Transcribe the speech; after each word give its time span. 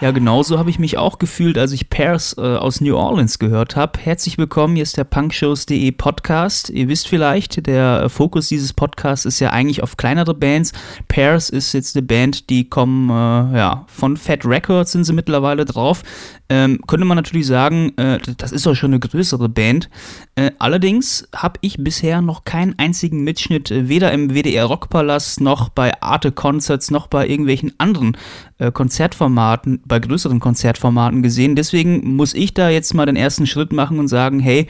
Ja, 0.00 0.12
genauso 0.12 0.58
habe 0.58 0.70
ich 0.70 0.78
mich 0.78 0.96
auch 0.96 1.18
gefühlt, 1.18 1.58
als 1.58 1.72
ich 1.72 1.90
Pairs 1.90 2.34
äh, 2.38 2.40
aus 2.40 2.80
New 2.80 2.96
Orleans 2.96 3.38
gehört 3.38 3.76
habe. 3.76 4.00
Herzlich 4.00 4.38
willkommen, 4.38 4.74
hier 4.74 4.82
ist 4.82 4.96
der 4.96 5.04
punkshows.de 5.04 5.92
Podcast. 5.92 6.70
Ihr 6.70 6.88
wisst 6.88 7.06
vielleicht, 7.06 7.66
der 7.66 8.08
Fokus 8.08 8.48
dieses 8.48 8.72
Podcasts 8.72 9.26
ist 9.26 9.40
ja 9.40 9.50
eigentlich 9.50 9.82
auf 9.82 9.98
kleinere 9.98 10.32
Bands. 10.32 10.72
Pairs 11.08 11.50
ist 11.50 11.74
jetzt 11.74 11.96
eine 11.96 12.06
Band, 12.06 12.48
die 12.48 12.70
kommen 12.70 13.10
äh, 13.10 13.58
ja, 13.58 13.84
von 13.88 14.16
Fat 14.16 14.46
Records 14.46 14.92
sind 14.92 15.04
sie 15.04 15.12
mittlerweile 15.12 15.66
drauf. 15.66 16.02
Ähm, 16.48 16.80
könnte 16.88 17.04
man 17.04 17.16
natürlich 17.16 17.46
sagen, 17.46 17.96
äh, 17.96 18.18
das 18.38 18.50
ist 18.50 18.66
doch 18.66 18.74
schon 18.74 18.90
eine 18.90 18.98
größere 18.98 19.48
Band. 19.48 19.88
Äh, 20.34 20.50
allerdings 20.58 21.28
habe 21.32 21.58
ich 21.60 21.76
bisher 21.78 22.22
noch 22.22 22.44
keinen 22.44 22.76
einzigen 22.76 23.22
Mitschnitt, 23.22 23.70
äh, 23.70 23.88
weder 23.88 24.10
im 24.10 24.30
WDR 24.30 24.64
Rockpalast 24.64 25.40
noch 25.40 25.68
bei 25.68 26.02
Arte 26.02 26.32
Concerts 26.32 26.90
noch 26.90 27.06
bei 27.06 27.28
irgendwelchen 27.28 27.72
anderen 27.78 28.16
äh, 28.58 28.72
Konzertformaten, 28.72 29.80
bei 29.90 29.98
größeren 29.98 30.40
Konzertformaten 30.40 31.22
gesehen. 31.22 31.56
Deswegen 31.56 32.16
muss 32.16 32.32
ich 32.32 32.54
da 32.54 32.70
jetzt 32.70 32.94
mal 32.94 33.04
den 33.04 33.16
ersten 33.16 33.46
Schritt 33.46 33.72
machen 33.72 33.98
und 33.98 34.08
sagen, 34.08 34.40
hey, 34.40 34.66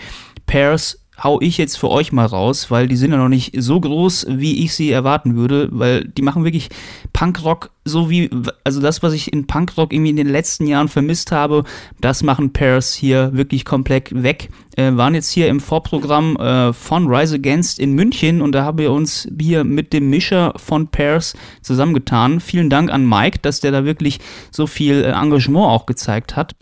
Pairs 0.46 1.06
hau 1.22 1.40
ich 1.40 1.58
jetzt 1.58 1.76
für 1.76 1.90
euch 1.90 2.12
mal 2.12 2.26
raus, 2.26 2.70
weil 2.70 2.88
die 2.88 2.96
sind 2.96 3.12
ja 3.12 3.18
noch 3.18 3.28
nicht 3.28 3.52
so 3.56 3.80
groß, 3.80 4.26
wie 4.30 4.64
ich 4.64 4.74
sie 4.74 4.90
erwarten 4.90 5.36
würde, 5.36 5.68
weil 5.70 6.04
die 6.04 6.22
machen 6.22 6.44
wirklich 6.44 6.68
Punkrock 7.12 7.70
so 7.84 8.10
wie, 8.10 8.30
also 8.64 8.80
das, 8.80 9.02
was 9.02 9.12
ich 9.12 9.32
in 9.32 9.46
Punkrock 9.46 9.92
irgendwie 9.92 10.10
in 10.10 10.16
den 10.16 10.28
letzten 10.28 10.66
Jahren 10.66 10.88
vermisst 10.88 11.32
habe, 11.32 11.64
das 12.00 12.22
machen 12.22 12.52
Pairs 12.52 12.94
hier 12.94 13.30
wirklich 13.34 13.64
komplett 13.64 14.22
weg. 14.22 14.50
Äh, 14.76 14.96
waren 14.96 15.14
jetzt 15.14 15.30
hier 15.30 15.48
im 15.48 15.60
Vorprogramm 15.60 16.36
äh, 16.36 16.72
von 16.72 17.06
Rise 17.08 17.36
Against 17.36 17.78
in 17.78 17.94
München 17.94 18.40
und 18.40 18.52
da 18.52 18.64
haben 18.64 18.78
wir 18.78 18.92
uns 18.92 19.28
hier 19.38 19.64
mit 19.64 19.92
dem 19.92 20.08
Mischer 20.10 20.52
von 20.56 20.88
Pairs 20.88 21.34
zusammengetan. 21.62 22.40
Vielen 22.40 22.70
Dank 22.70 22.90
an 22.90 23.08
Mike, 23.08 23.40
dass 23.42 23.60
der 23.60 23.72
da 23.72 23.84
wirklich 23.84 24.20
so 24.50 24.66
viel 24.66 25.02
äh, 25.02 25.10
Engagement 25.10 25.66
auch 25.66 25.86
gezeigt 25.86 26.36
hat. 26.36 26.54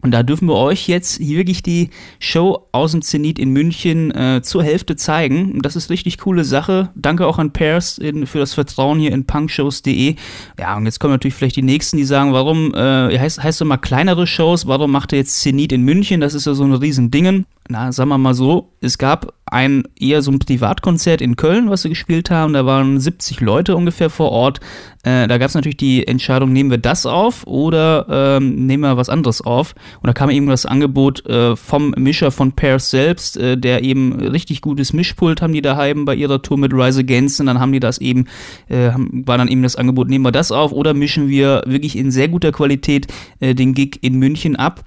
Und 0.00 0.12
da 0.12 0.22
dürfen 0.22 0.46
wir 0.46 0.54
euch 0.54 0.86
jetzt 0.86 1.16
hier 1.16 1.38
wirklich 1.38 1.62
die 1.62 1.90
Show 2.20 2.68
aus 2.70 2.92
dem 2.92 3.02
Zenit 3.02 3.38
in 3.38 3.50
München 3.50 4.12
äh, 4.12 4.40
zur 4.42 4.62
Hälfte 4.62 4.94
zeigen. 4.94 5.52
Und 5.52 5.66
das 5.66 5.74
ist 5.74 5.90
richtig 5.90 6.18
coole 6.18 6.44
Sache. 6.44 6.90
Danke 6.94 7.26
auch 7.26 7.38
an 7.38 7.52
Pairs 7.52 7.98
in, 7.98 8.26
für 8.26 8.38
das 8.38 8.54
Vertrauen 8.54 9.00
hier 9.00 9.10
in 9.10 9.24
punkshows.de. 9.24 10.14
Ja, 10.56 10.76
und 10.76 10.84
jetzt 10.86 11.00
kommen 11.00 11.14
natürlich 11.14 11.34
vielleicht 11.34 11.56
die 11.56 11.62
Nächsten, 11.62 11.96
die 11.96 12.04
sagen, 12.04 12.32
warum, 12.32 12.74
äh, 12.74 13.18
heißt, 13.18 13.42
heißt 13.42 13.60
doch 13.60 13.66
mal 13.66 13.76
kleinere 13.76 14.28
Shows, 14.28 14.68
warum 14.68 14.92
macht 14.92 15.12
ihr 15.12 15.18
jetzt 15.18 15.40
Zenit 15.40 15.72
in 15.72 15.82
München? 15.82 16.20
Das 16.20 16.34
ist 16.34 16.46
ja 16.46 16.54
so 16.54 16.62
ein 16.62 16.74
Riesendingen 16.74 17.44
na, 17.68 17.92
sagen 17.92 18.08
wir 18.08 18.18
mal 18.18 18.34
so, 18.34 18.72
es 18.80 18.96
gab 18.98 19.34
ein 19.52 19.84
eher 19.98 20.22
so 20.22 20.30
ein 20.30 20.38
Privatkonzert 20.38 21.20
in 21.20 21.36
Köln, 21.36 21.70
was 21.70 21.82
sie 21.82 21.88
gespielt 21.88 22.30
haben. 22.30 22.52
Da 22.52 22.66
waren 22.66 23.00
70 23.00 23.40
Leute 23.40 23.76
ungefähr 23.76 24.10
vor 24.10 24.30
Ort. 24.30 24.60
Äh, 25.04 25.28
da 25.28 25.38
gab 25.38 25.48
es 25.48 25.54
natürlich 25.54 25.76
die 25.76 26.06
Entscheidung, 26.06 26.52
nehmen 26.52 26.70
wir 26.70 26.78
das 26.78 27.06
auf 27.06 27.46
oder 27.46 28.06
ähm, 28.38 28.66
nehmen 28.66 28.82
wir 28.82 28.96
was 28.96 29.08
anderes 29.08 29.40
auf. 29.40 29.74
Und 30.02 30.08
da 30.08 30.12
kam 30.12 30.30
eben 30.30 30.48
das 30.48 30.66
Angebot 30.66 31.24
äh, 31.26 31.56
vom 31.56 31.90
Mischer 31.96 32.30
von 32.30 32.52
Pairs 32.52 32.90
selbst, 32.90 33.36
äh, 33.36 33.56
der 33.56 33.84
eben 33.84 34.20
richtig 34.20 34.60
gutes 34.60 34.92
Mischpult 34.92 35.40
haben 35.40 35.52
die 35.52 35.62
daheim 35.62 36.04
bei 36.04 36.14
ihrer 36.14 36.42
Tour 36.42 36.58
mit 36.58 36.72
Rise 36.72 37.00
Against. 37.00 37.40
Und 37.40 37.46
dann 37.46 37.60
haben 37.60 37.72
die 37.72 37.80
das 37.80 37.98
eben, 37.98 38.26
äh, 38.68 38.90
war 38.96 39.38
dann 39.38 39.48
eben 39.48 39.62
das 39.62 39.76
Angebot, 39.76 40.08
nehmen 40.08 40.24
wir 40.24 40.32
das 40.32 40.52
auf 40.52 40.72
oder 40.72 40.94
mischen 40.94 41.28
wir 41.28 41.62
wirklich 41.66 41.96
in 41.96 42.10
sehr 42.10 42.28
guter 42.28 42.52
Qualität 42.52 43.06
äh, 43.40 43.54
den 43.54 43.74
Gig 43.74 43.98
in 44.02 44.18
München 44.18 44.56
ab. 44.56 44.84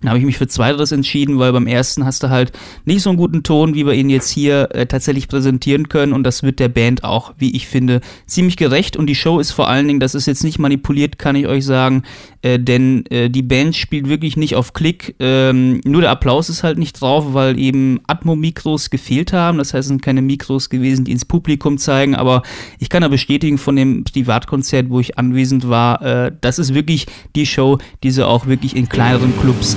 Dann 0.00 0.10
habe 0.10 0.18
ich 0.18 0.26
mich 0.26 0.36
für 0.36 0.46
zweiteres 0.46 0.92
entschieden, 0.92 1.38
weil 1.38 1.52
beim 1.52 1.66
ersten 1.66 2.04
hast 2.04 2.22
du 2.22 2.28
halt 2.28 2.52
nicht 2.84 3.02
so 3.02 3.08
einen 3.08 3.16
guten 3.16 3.42
Ton, 3.42 3.74
wie 3.74 3.86
wir 3.86 3.94
ihn 3.94 4.10
jetzt 4.10 4.28
hier 4.28 4.68
äh, 4.74 4.84
tatsächlich 4.84 5.26
präsentieren 5.26 5.88
können. 5.88 6.12
Und 6.12 6.24
das 6.24 6.42
wird 6.42 6.60
der 6.60 6.68
Band 6.68 7.02
auch, 7.02 7.32
wie 7.38 7.56
ich 7.56 7.66
finde, 7.66 8.02
ziemlich 8.26 8.58
gerecht. 8.58 8.98
Und 8.98 9.06
die 9.06 9.14
Show 9.14 9.38
ist 9.40 9.52
vor 9.52 9.68
allen 9.68 9.88
Dingen, 9.88 10.00
das 10.00 10.14
ist 10.14 10.26
jetzt 10.26 10.44
nicht 10.44 10.58
manipuliert, 10.58 11.18
kann 11.18 11.34
ich 11.34 11.46
euch 11.46 11.64
sagen, 11.64 12.02
äh, 12.42 12.58
denn 12.58 13.06
äh, 13.06 13.30
die 13.30 13.42
Band 13.42 13.74
spielt 13.74 14.06
wirklich 14.06 14.36
nicht 14.36 14.54
auf 14.54 14.74
Klick. 14.74 15.16
Ähm, 15.18 15.80
nur 15.84 16.02
der 16.02 16.10
Applaus 16.10 16.50
ist 16.50 16.62
halt 16.62 16.76
nicht 16.76 17.00
drauf, 17.00 17.32
weil 17.32 17.58
eben 17.58 18.00
Atmo-Mikros 18.06 18.90
gefehlt 18.90 19.32
haben. 19.32 19.56
Das 19.56 19.72
heißt, 19.72 19.86
es 19.86 19.88
sind 19.88 20.02
keine 20.02 20.20
Mikros 20.20 20.68
gewesen, 20.68 21.06
die 21.06 21.12
ins 21.12 21.24
Publikum 21.24 21.78
zeigen. 21.78 22.14
Aber 22.14 22.42
ich 22.78 22.90
kann 22.90 23.00
da 23.00 23.08
bestätigen 23.08 23.56
von 23.56 23.76
dem 23.76 24.04
Privatkonzert, 24.04 24.90
wo 24.90 25.00
ich 25.00 25.16
anwesend 25.18 25.70
war, 25.70 26.02
äh, 26.02 26.32
das 26.42 26.58
ist 26.58 26.74
wirklich 26.74 27.06
die 27.34 27.46
Show, 27.46 27.78
die 28.02 28.10
sie 28.10 28.26
auch 28.26 28.46
wirklich 28.46 28.76
in 28.76 28.90
kleineren 28.90 29.32
Clubs 29.40 29.76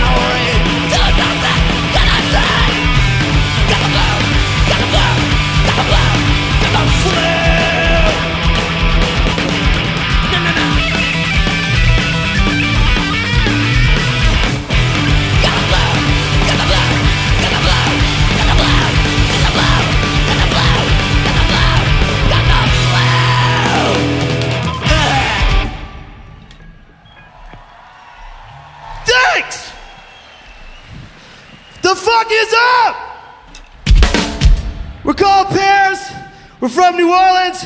We're 36.61 36.69
from 36.69 36.95
New 36.95 37.11
Orleans. 37.11 37.65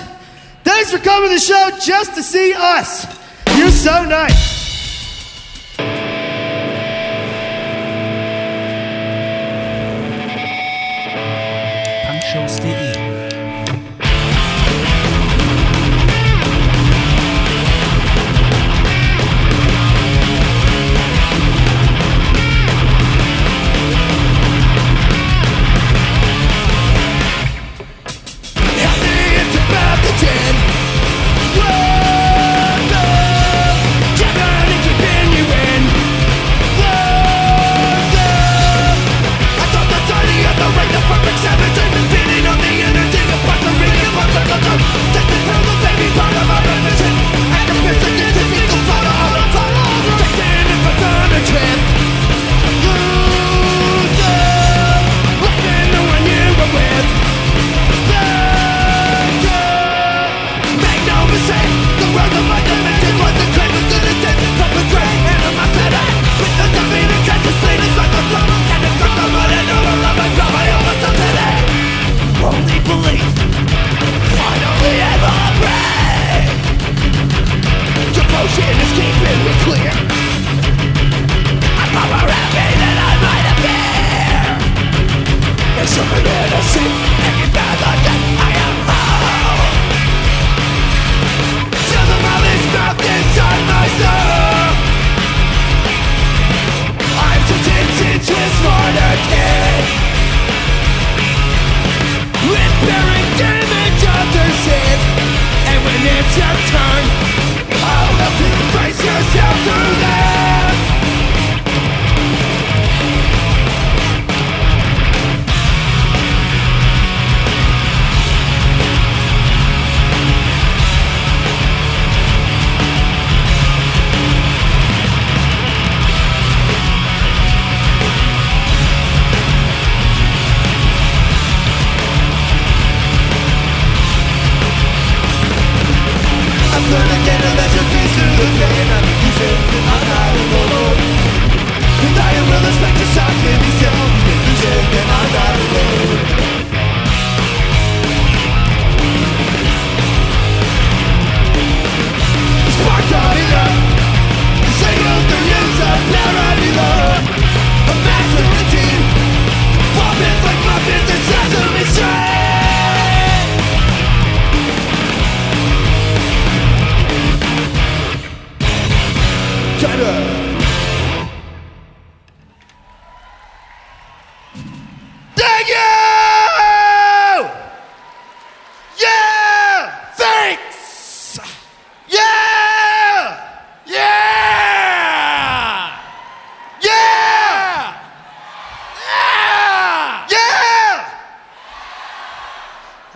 Thanks 0.64 0.90
for 0.90 1.00
coming 1.00 1.30
to 1.30 1.36
the 1.36 1.40
show 1.40 1.70
just 1.82 2.16
to 2.16 2.24
see 2.24 2.54
us. 2.54 3.06
You're 3.58 3.70
so 3.70 4.06
nice. 4.06 4.55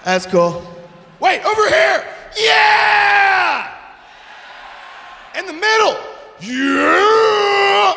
That's 0.09 0.25
cool. 0.25 0.65
Wait, 1.19 1.39
over 1.45 1.69
here. 1.69 2.03
Yeah! 2.35 3.77
In 5.37 5.45
the 5.45 5.53
middle. 5.53 5.99
Yeah! 6.41 7.93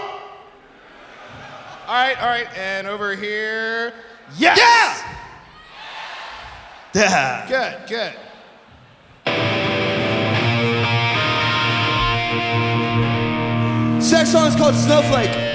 All 1.87 1.95
right, 1.95 2.21
all 2.21 2.29
right, 2.29 2.55
and 2.55 2.87
over 2.87 3.17
here. 3.17 3.95
Yes! 4.37 4.59
Yeah! 6.93 7.49
Yeah. 7.49 7.49
Good, 7.49 7.89
good. 7.89 8.13
Next 14.13 14.33
song 14.33 14.47
is 14.49 14.55
called 14.55 14.75
Snowflake. 14.75 15.52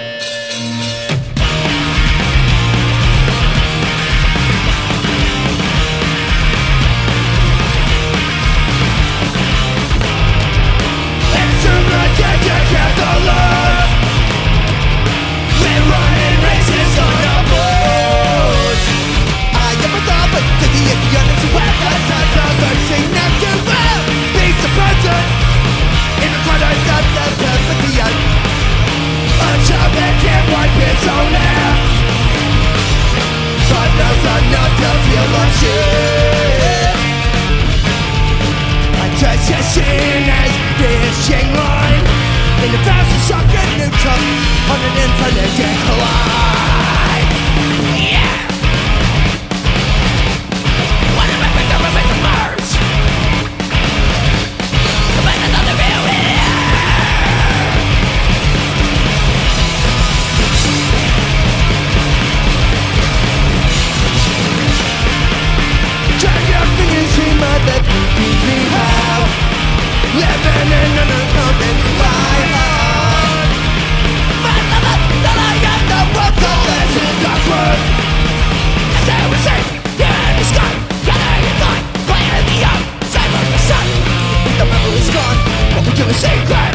a 86.09 86.13
secret. 86.13 86.73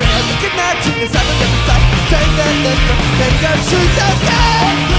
Real 0.00 0.28
good 0.40 0.54
match 0.56 0.86
in 0.86 0.96
the 1.00 1.08
sun 1.12 1.26
of 1.28 1.36
the 1.40 1.48
sun 1.66 1.82
Take 2.08 2.36
a 2.40 2.48
look, 2.64 2.80
take 3.18 3.42
a 3.42 3.52
shoot 3.68 3.90
the 3.98 4.08
sky 4.20 4.93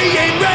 ain't 0.00 0.40
ready. 0.40 0.47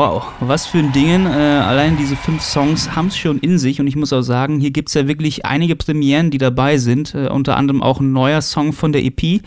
Wow, 0.00 0.32
was 0.40 0.66
für 0.66 0.78
ein 0.78 0.92
Dingen. 0.92 1.26
Äh, 1.26 1.28
allein 1.28 1.98
diese 1.98 2.16
fünf 2.16 2.40
Songs 2.42 2.96
haben 2.96 3.08
es 3.08 3.18
schon 3.18 3.38
in 3.38 3.58
sich 3.58 3.80
und 3.80 3.86
ich 3.86 3.96
muss 3.96 4.14
auch 4.14 4.22
sagen, 4.22 4.58
hier 4.58 4.70
gibt 4.70 4.88
es 4.88 4.94
ja 4.94 5.06
wirklich 5.06 5.44
einige 5.44 5.76
Premieren, 5.76 6.30
die 6.30 6.38
dabei 6.38 6.78
sind. 6.78 7.14
Äh, 7.14 7.28
unter 7.28 7.58
anderem 7.58 7.82
auch 7.82 8.00
ein 8.00 8.10
neuer 8.10 8.40
Song 8.40 8.72
von 8.72 8.92
der 8.92 9.04
EP, 9.04 9.42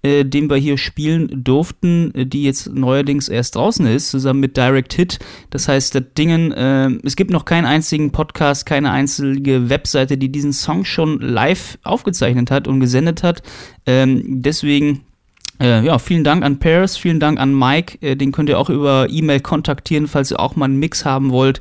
äh, 0.00 0.24
den 0.24 0.48
wir 0.48 0.56
hier 0.56 0.78
spielen 0.78 1.44
durften, 1.44 2.14
äh, 2.14 2.24
die 2.24 2.44
jetzt 2.44 2.72
neuerdings 2.72 3.28
erst 3.28 3.56
draußen 3.56 3.84
ist, 3.84 4.08
zusammen 4.08 4.40
mit 4.40 4.56
Direct 4.56 4.94
Hit. 4.94 5.18
Das 5.50 5.68
heißt, 5.68 5.94
das 5.94 6.04
Dingen, 6.16 6.52
äh, 6.52 6.88
es 7.04 7.14
gibt 7.14 7.30
noch 7.30 7.44
keinen 7.44 7.66
einzigen 7.66 8.10
Podcast, 8.10 8.64
keine 8.64 8.90
einzige 8.92 9.68
Webseite, 9.68 10.16
die 10.16 10.32
diesen 10.32 10.54
Song 10.54 10.86
schon 10.86 11.20
live 11.20 11.78
aufgezeichnet 11.82 12.50
hat 12.50 12.66
und 12.66 12.80
gesendet 12.80 13.22
hat. 13.22 13.42
Ähm, 13.84 14.40
deswegen 14.40 15.02
äh, 15.60 15.84
ja, 15.84 15.98
vielen 15.98 16.24
Dank 16.24 16.44
an 16.44 16.58
Paris, 16.58 16.96
vielen 16.96 17.20
Dank 17.20 17.40
an 17.40 17.56
Mike. 17.56 17.98
Äh, 18.00 18.16
den 18.16 18.32
könnt 18.32 18.48
ihr 18.48 18.58
auch 18.58 18.70
über 18.70 19.08
E-Mail 19.10 19.40
kontaktieren, 19.40 20.06
falls 20.06 20.30
ihr 20.30 20.40
auch 20.40 20.56
mal 20.56 20.66
einen 20.66 20.78
Mix 20.78 21.04
haben 21.04 21.30
wollt. 21.30 21.60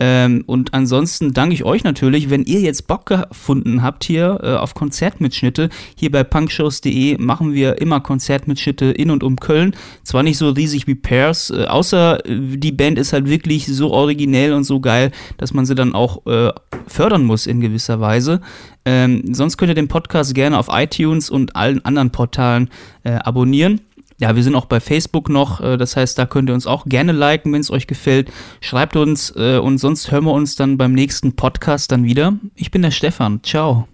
Ähm, 0.00 0.44
und 0.46 0.74
ansonsten 0.74 1.32
danke 1.32 1.54
ich 1.54 1.64
euch 1.64 1.82
natürlich, 1.82 2.30
wenn 2.30 2.44
ihr 2.44 2.60
jetzt 2.60 2.86
Bock 2.86 3.06
gefunden 3.06 3.82
habt 3.82 4.04
hier 4.04 4.38
äh, 4.42 4.54
auf 4.54 4.74
Konzertmitschnitte. 4.74 5.70
Hier 5.96 6.10
bei 6.12 6.22
punkshows.de 6.22 7.18
machen 7.18 7.52
wir 7.52 7.80
immer 7.80 8.00
Konzertmitschnitte 8.00 8.86
in 8.86 9.10
und 9.10 9.24
um 9.24 9.36
Köln. 9.36 9.74
Zwar 10.04 10.22
nicht 10.22 10.38
so 10.38 10.50
riesig 10.50 10.86
wie 10.86 10.94
Pairs, 10.94 11.50
äh, 11.50 11.64
außer 11.64 12.24
äh, 12.24 12.56
die 12.56 12.72
Band 12.72 12.98
ist 12.98 13.12
halt 13.12 13.28
wirklich 13.28 13.66
so 13.66 13.90
originell 13.90 14.52
und 14.52 14.64
so 14.64 14.80
geil, 14.80 15.10
dass 15.36 15.52
man 15.52 15.66
sie 15.66 15.74
dann 15.74 15.94
auch 15.94 16.24
äh, 16.26 16.52
fördern 16.86 17.24
muss 17.24 17.46
in 17.46 17.60
gewisser 17.60 18.00
Weise. 18.00 18.40
Ähm, 18.84 19.34
sonst 19.34 19.56
könnt 19.56 19.70
ihr 19.70 19.74
den 19.74 19.88
Podcast 19.88 20.34
gerne 20.34 20.58
auf 20.58 20.68
iTunes 20.70 21.28
und 21.28 21.56
allen 21.56 21.84
anderen 21.84 22.10
Portalen 22.10 22.70
äh, 23.02 23.12
abonnieren. 23.12 23.80
Ja, 24.20 24.34
wir 24.34 24.42
sind 24.42 24.56
auch 24.56 24.64
bei 24.64 24.80
Facebook 24.80 25.28
noch, 25.28 25.60
äh, 25.60 25.76
das 25.76 25.96
heißt, 25.96 26.18
da 26.18 26.26
könnt 26.26 26.50
ihr 26.50 26.54
uns 26.54 26.66
auch 26.66 26.86
gerne 26.86 27.12
liken, 27.12 27.52
wenn 27.52 27.60
es 27.60 27.70
euch 27.70 27.86
gefällt. 27.86 28.32
Schreibt 28.60 28.96
uns 28.96 29.32
äh, 29.36 29.58
und 29.58 29.78
sonst 29.78 30.10
hören 30.10 30.24
wir 30.24 30.32
uns 30.32 30.56
dann 30.56 30.76
beim 30.76 30.92
nächsten 30.92 31.36
Podcast 31.36 31.92
dann 31.92 32.04
wieder. 32.04 32.34
Ich 32.54 32.70
bin 32.70 32.82
der 32.82 32.90
Stefan. 32.90 33.40
Ciao. 33.42 33.86